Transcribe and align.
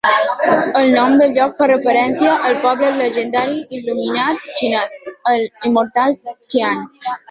El 0.79 0.87
nom 0.93 1.17
del 1.23 1.35
lloc 1.35 1.53
fa 1.59 1.67
referència 1.73 2.33
al 2.49 2.57
poble 2.65 2.91
llegendari 2.97 3.63
il·luminat 3.81 4.53
xinès, 4.59 5.01
els 5.37 5.73
"immortals" 5.73 6.39
Xian. 6.53 6.87